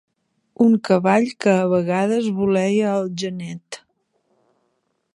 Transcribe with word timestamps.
Un 0.67 0.71
cavall 0.87 1.27
que 1.45 1.51
a 1.65 1.69
vegades 1.75 2.31
voleia 2.41 2.97
el 3.05 3.13
genet. 3.25 3.81